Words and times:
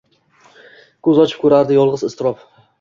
Ko’z 1.09 1.23
ochib 1.25 1.45
ko’rardi 1.45 1.81
yolg’iz 1.81 2.09
iztirob. 2.11 2.45